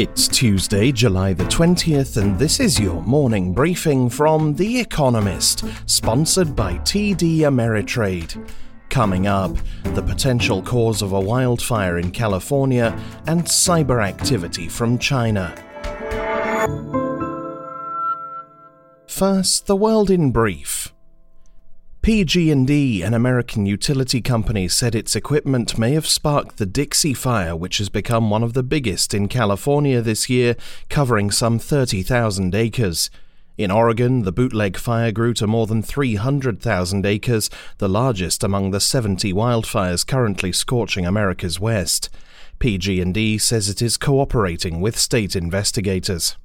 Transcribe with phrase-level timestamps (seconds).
[0.00, 6.56] It's Tuesday, July the 20th, and this is your morning briefing from The Economist, sponsored
[6.56, 8.48] by TD Ameritrade.
[8.88, 15.54] Coming up, the potential cause of a wildfire in California and cyber activity from China.
[19.06, 20.94] First, the world in brief.
[22.02, 27.76] PG&E, an American utility company, said its equipment may have sparked the Dixie Fire, which
[27.76, 30.56] has become one of the biggest in California this year,
[30.88, 33.10] covering some 30,000 acres.
[33.58, 38.80] In Oregon, the bootleg fire grew to more than 300,000 acres, the largest among the
[38.80, 42.08] 70 wildfires currently scorching America's west.
[42.60, 46.38] PG&E says it is cooperating with state investigators.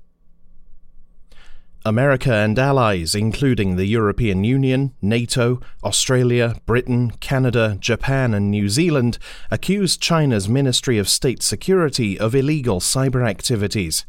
[1.87, 9.19] America and allies, including the European Union, NATO, Australia, Britain, Canada, Japan, and New Zealand,
[9.51, 14.03] accused China's Ministry of State Security of illegal cyber activities.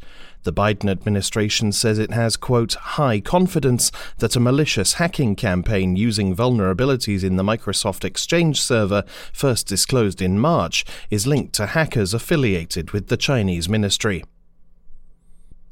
[0.44, 6.34] The Biden administration says it has, quote, high confidence that a malicious hacking campaign using
[6.34, 12.92] vulnerabilities in the Microsoft Exchange server, first disclosed in March, is linked to hackers affiliated
[12.92, 14.24] with the Chinese ministry.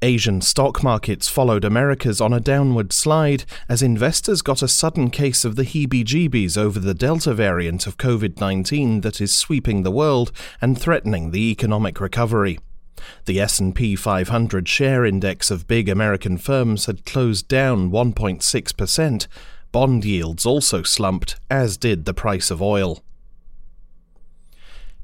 [0.04, 5.46] Asian stock markets followed America's on a downward slide as investors got a sudden case
[5.46, 10.78] of the heebie-jeebies over the Delta variant of COVID-19 that is sweeping the world and
[10.78, 12.58] threatening the economic recovery.
[13.24, 19.26] The S&P 500 share index of big American firms had closed down 1.6%.
[19.72, 23.02] Bond yields also slumped, as did the price of oil.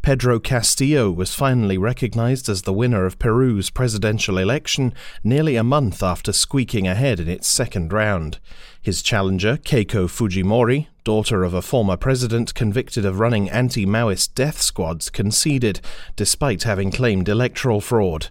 [0.02, 6.02] Pedro Castillo was finally recognized as the winner of Peru's presidential election nearly a month
[6.02, 8.38] after squeaking ahead in its second round.
[8.80, 14.62] His challenger, Keiko Fujimori, daughter of a former president convicted of running anti Maoist death
[14.62, 15.82] squads, conceded,
[16.16, 18.30] despite having claimed electoral fraud.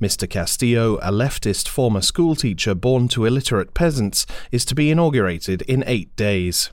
[0.00, 0.28] Mr.
[0.28, 6.16] Castillo, a leftist former schoolteacher born to illiterate peasants, is to be inaugurated in eight
[6.16, 6.70] days.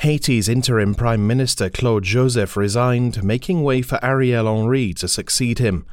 [0.00, 5.86] Haiti's interim Prime Minister Claude Joseph resigned, making way for Ariel Henry to succeed him.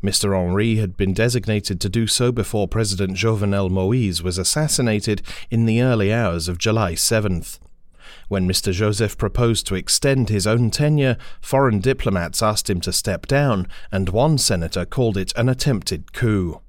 [0.00, 0.32] Mr.
[0.32, 5.82] Henry had been designated to do so before President Jovenel Moise was assassinated in the
[5.82, 7.58] early hours of July 7th.
[8.28, 8.72] When Mr.
[8.72, 14.08] Joseph proposed to extend his own tenure, foreign diplomats asked him to step down, and
[14.08, 16.60] one senator called it an attempted coup.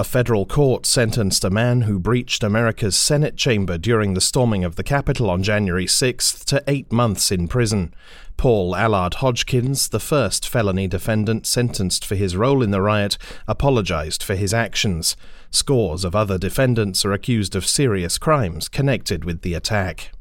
[0.00, 4.76] A federal court sentenced a man who breached America's Senate chamber during the storming of
[4.76, 7.92] the Capitol on January 6th to eight months in prison.
[8.38, 14.22] Paul Allard Hodgkins, the first felony defendant sentenced for his role in the riot, apologized
[14.22, 15.18] for his actions.
[15.50, 20.12] Scores of other defendants are accused of serious crimes connected with the attack.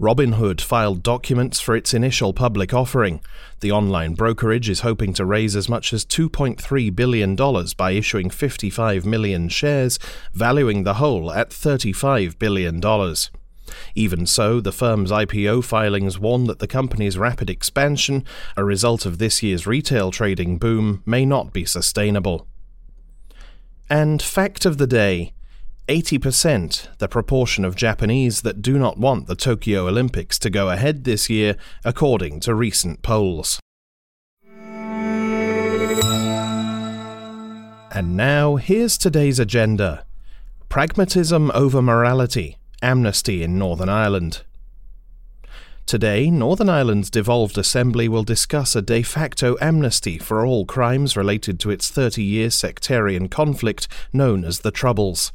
[0.00, 3.20] Robinhood filed documents for its initial public offering.
[3.60, 7.34] The online brokerage is hoping to raise as much as $2.3 billion
[7.76, 9.98] by issuing 55 million shares,
[10.32, 12.80] valuing the whole at $35 billion.
[13.96, 18.24] Even so, the firm's IPO filings warn that the company's rapid expansion,
[18.56, 22.46] a result of this year's retail trading boom, may not be sustainable.
[23.90, 25.32] And fact of the day
[25.88, 31.04] 80%, the proportion of Japanese that do not want the Tokyo Olympics to go ahead
[31.04, 33.58] this year, according to recent polls.
[37.90, 40.04] And now, here's today's agenda
[40.68, 44.42] Pragmatism over morality, amnesty in Northern Ireland.
[45.86, 51.58] Today, Northern Ireland's devolved assembly will discuss a de facto amnesty for all crimes related
[51.60, 55.32] to its 30 year sectarian conflict known as the Troubles.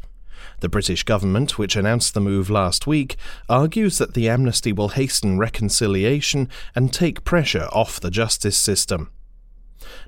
[0.63, 3.17] The British government, which announced the move last week,
[3.49, 9.09] argues that the amnesty will hasten reconciliation and take pressure off the justice system.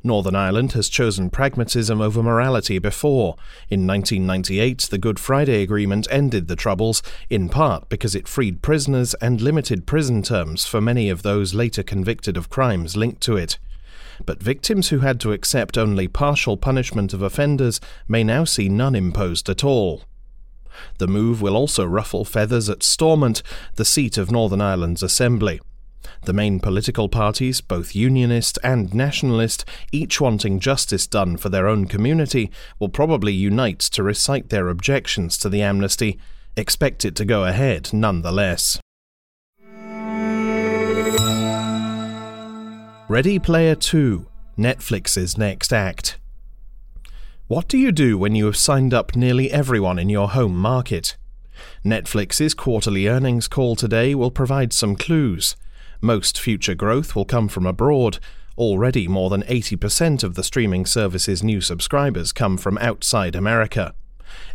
[0.01, 3.35] Northern Ireland has chosen pragmatism over morality before.
[3.69, 9.13] In 1998, the Good Friday Agreement ended the Troubles, in part because it freed prisoners
[9.15, 13.57] and limited prison terms for many of those later convicted of crimes linked to it.
[14.25, 18.95] But victims who had to accept only partial punishment of offenders may now see none
[18.95, 20.03] imposed at all.
[20.97, 23.41] The move will also ruffle feathers at Stormont,
[23.75, 25.59] the seat of Northern Ireland's Assembly.
[26.23, 31.85] The main political parties, both Unionist and Nationalist, each wanting justice done for their own
[31.85, 36.19] community, will probably unite to recite their objections to the amnesty.
[36.57, 38.79] Expect it to go ahead nonetheless.
[43.07, 44.25] Ready Player 2
[44.57, 46.17] Netflix's next act.
[47.47, 51.15] What do you do when you have signed up nearly everyone in your home market?
[51.85, 55.55] Netflix's quarterly earnings call today will provide some clues.
[56.01, 58.17] Most future growth will come from abroad.
[58.57, 63.93] Already more than 80% of the streaming service's new subscribers come from outside America.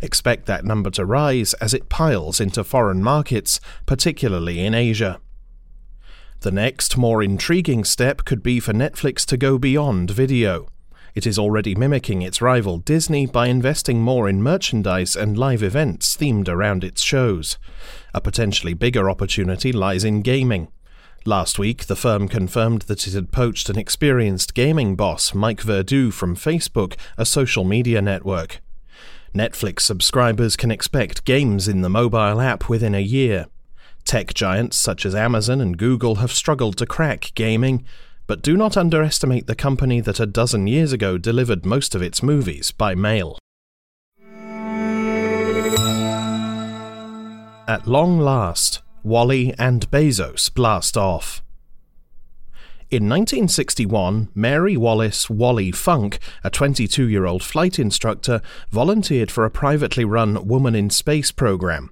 [0.02, 5.20] Expect that number to rise as it piles into foreign markets, particularly in Asia.
[6.40, 10.66] The next, more intriguing step could be for Netflix to go beyond video.
[11.14, 16.16] It is already mimicking its rival Disney by investing more in merchandise and live events
[16.16, 17.58] themed around its shows.
[18.14, 20.68] A potentially bigger opportunity lies in gaming.
[21.26, 26.12] Last week, the firm confirmed that it had poached an experienced gaming boss, Mike Verdu,
[26.12, 28.62] from Facebook, a social media network.
[29.34, 33.46] Netflix subscribers can expect games in the mobile app within a year.
[34.04, 37.84] Tech giants such as Amazon and Google have struggled to crack gaming,
[38.30, 42.22] but do not underestimate the company that a dozen years ago delivered most of its
[42.22, 43.36] movies by mail.
[47.66, 51.42] At long last, Wally and Bezos blast off.
[52.88, 58.40] In 1961, Mary Wallace Wally Funk, a 22 year old flight instructor,
[58.70, 61.90] volunteered for a privately run Woman in Space program.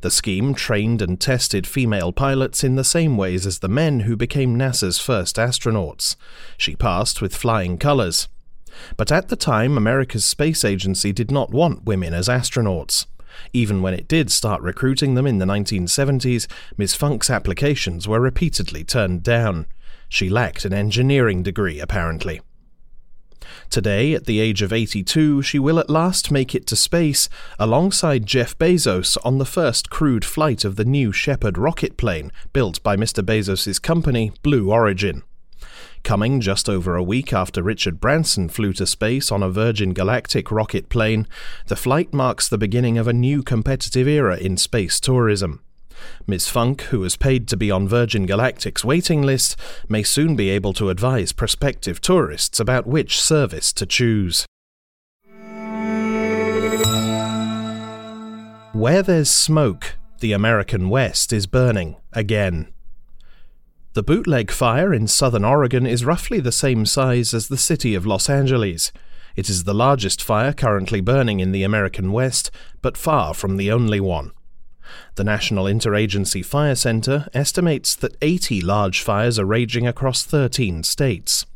[0.00, 4.16] The scheme trained and tested female pilots in the same ways as the men who
[4.16, 6.16] became NASA's first astronauts.
[6.56, 8.28] She passed with flying colours.
[8.96, 13.06] But at the time, America's space agency did not want women as astronauts.
[13.52, 16.94] Even when it did start recruiting them in the 1970s, Ms.
[16.94, 19.66] Funk's applications were repeatedly turned down.
[20.08, 22.40] She lacked an engineering degree, apparently.
[23.70, 27.28] Today, at the age of 82, she will at last make it to space
[27.58, 32.82] alongside Jeff Bezos on the first crewed flight of the new Shepard rocket plane built
[32.82, 33.24] by Mr.
[33.24, 35.22] Bezos' company, Blue Origin.
[36.02, 40.50] Coming just over a week after Richard Branson flew to space on a Virgin Galactic
[40.50, 41.26] rocket plane,
[41.66, 45.60] the flight marks the beginning of a new competitive era in space tourism.
[46.26, 46.48] Ms.
[46.48, 49.56] Funk, who was paid to be on Virgin Galactic's waiting list,
[49.88, 54.46] may soon be able to advise prospective tourists about which service to choose.
[58.72, 62.72] Where there's smoke, the American West is burning again.
[63.94, 68.06] The bootleg fire in southern Oregon is roughly the same size as the city of
[68.06, 68.92] Los Angeles.
[69.34, 72.52] It is the largest fire currently burning in the American West,
[72.82, 74.30] but far from the only one.
[75.14, 81.46] The National Interagency Fire Center estimates that 80 large fires are raging across 13 states.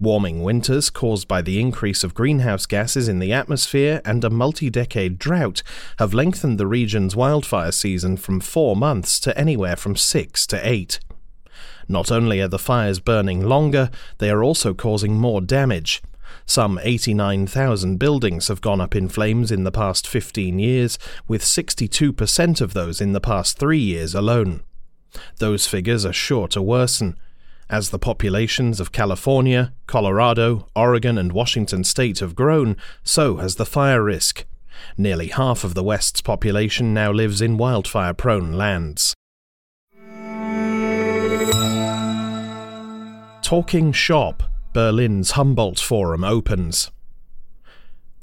[0.00, 4.68] Warming winters caused by the increase of greenhouse gases in the atmosphere and a multi
[4.68, 5.62] decade drought
[5.98, 10.98] have lengthened the region's wildfire season from four months to anywhere from six to eight.
[11.88, 16.02] Not only are the fires burning longer, they are also causing more damage.
[16.46, 20.98] Some 89,000 buildings have gone up in flames in the past 15 years,
[21.28, 24.62] with 62% of those in the past three years alone.
[25.38, 27.16] Those figures are sure to worsen.
[27.68, 33.64] As the populations of California, Colorado, Oregon, and Washington state have grown, so has the
[33.64, 34.44] fire risk.
[34.96, 39.14] Nearly half of the West's population now lives in wildfire prone lands.
[43.42, 46.90] Talking Shop, Berlin's Humboldt Forum opens.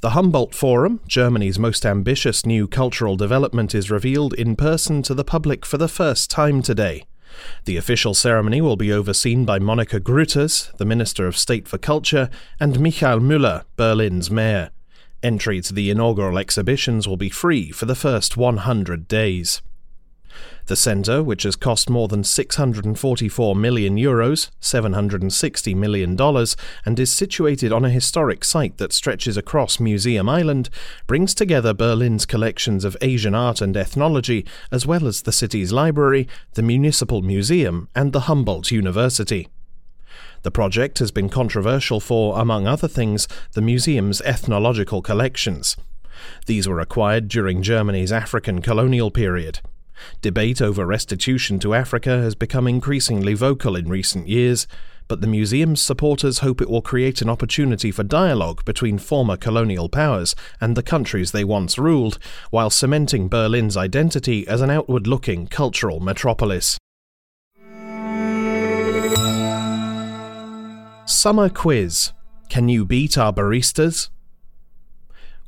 [0.00, 5.22] The Humboldt Forum, Germany's most ambitious new cultural development, is revealed in person to the
[5.22, 7.04] public for the first time today.
[7.66, 12.28] The official ceremony will be overseen by Monika Grütters, the Minister of State for Culture,
[12.58, 14.70] and Michael Müller, Berlin's mayor.
[15.22, 19.62] Entry to the inaugural exhibitions will be free for the first 100 days.
[20.70, 26.16] The centre, which has cost more than 644 million euros, $760 million,
[26.86, 30.70] and is situated on a historic site that stretches across Museum Island,
[31.08, 36.28] brings together Berlin's collections of Asian art and ethnology, as well as the city's library,
[36.54, 39.48] the Municipal Museum, and the Humboldt University.
[40.42, 45.76] The project has been controversial for, among other things, the museum's ethnological collections.
[46.46, 49.58] These were acquired during Germany's African colonial period.
[50.22, 54.66] Debate over restitution to Africa has become increasingly vocal in recent years,
[55.08, 59.88] but the museum's supporters hope it will create an opportunity for dialogue between former colonial
[59.88, 62.18] powers and the countries they once ruled,
[62.50, 66.78] while cementing Berlin's identity as an outward looking cultural metropolis.
[71.06, 72.12] Summer Quiz
[72.48, 74.10] Can you beat our baristas?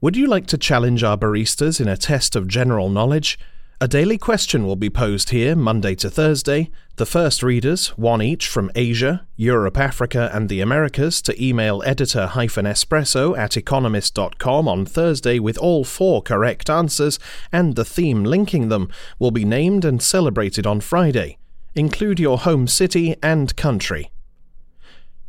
[0.00, 3.38] Would you like to challenge our baristas in a test of general knowledge?
[3.82, 6.70] A daily question will be posed here Monday to Thursday.
[6.98, 13.36] The first readers, one each from Asia, Europe, Africa, and the Americas, to email editor-espresso
[13.36, 17.18] at economist.com on Thursday with all four correct answers
[17.50, 21.38] and the theme linking them, will be named and celebrated on Friday.
[21.74, 24.12] Include your home city and country.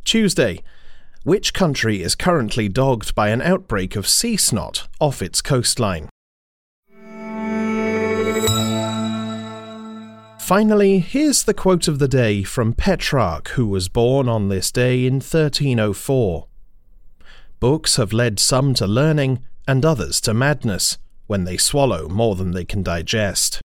[0.04, 0.62] Tuesday.
[1.24, 6.08] Which country is currently dogged by an outbreak of sea snot off its coastline?
[10.44, 15.06] Finally, here's the quote of the day from Petrarch, who was born on this day
[15.06, 16.46] in 1304.
[17.60, 22.50] Books have led some to learning and others to madness when they swallow more than
[22.50, 23.62] they can digest.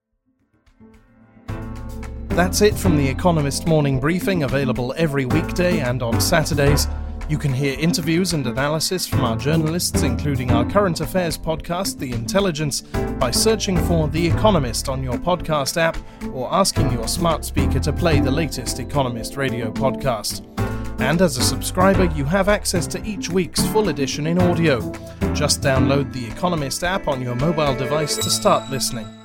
[2.30, 6.88] That's it from The Economist Morning Briefing, available every weekday and on Saturdays.
[7.30, 12.12] You can hear interviews and analysis from our journalists, including our current affairs podcast, The
[12.12, 12.82] Intelligence,
[13.20, 15.96] by searching for The Economist on your podcast app
[16.34, 20.44] or asking your smart speaker to play the latest Economist radio podcast.
[21.00, 24.80] And as a subscriber, you have access to each week's full edition in audio.
[25.36, 29.19] Just download the Economist app on your mobile device to start listening.